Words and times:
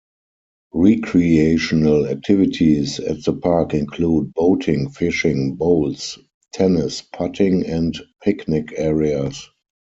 Recreational 0.73 2.07
activities 2.07 2.99
at 2.99 3.23
the 3.23 3.33
park 3.33 3.75
include 3.75 4.33
boating, 4.33 4.89
fishing, 4.89 5.53
bowls, 5.57 6.17
tennis, 6.53 7.03
putting 7.03 7.67
and 7.67 7.95
picnic 8.23 8.73
areas. 8.75 9.47